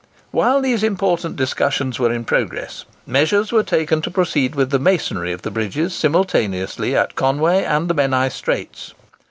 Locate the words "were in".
1.99-2.25